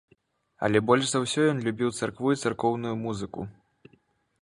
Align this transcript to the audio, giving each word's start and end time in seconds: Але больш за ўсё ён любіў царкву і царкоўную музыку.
Але 0.67 0.81
больш 0.91 1.05
за 1.11 1.21
ўсё 1.25 1.41
ён 1.51 1.61
любіў 1.69 1.93
царкву 1.99 2.27
і 2.37 2.41
царкоўную 2.45 2.95
музыку. 3.07 3.41